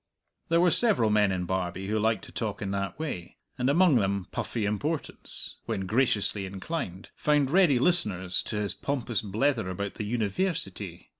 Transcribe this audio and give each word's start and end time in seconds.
There 0.49 0.59
were 0.59 0.71
several 0.71 1.11
men 1.11 1.31
in 1.31 1.45
Barbie 1.45 1.85
who 1.85 1.99
liked 1.99 2.25
to 2.25 2.31
talk 2.31 2.59
in 2.59 2.71
that 2.71 2.97
way, 2.97 3.37
and 3.59 3.69
among 3.69 3.97
them 3.97 4.25
Puffy 4.31 4.65
Importance, 4.65 5.57
when 5.67 5.85
graciously 5.85 6.47
inclined, 6.47 7.09
found 7.15 7.51
ready 7.51 7.77
listeners 7.77 8.41
to 8.45 8.55
his 8.55 8.73
pompous 8.73 9.21
blether 9.21 9.69
about 9.69 9.93
the 9.93 10.11
"Univairsity." 10.11 11.09